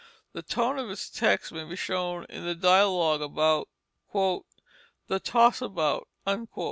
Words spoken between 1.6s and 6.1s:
be shown in the dialogue about "The Toss About."